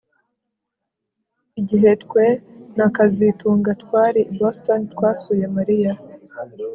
[1.59, 2.25] Igihe twe
[2.77, 5.93] na kazitunga twari i Boston twasuye Mariya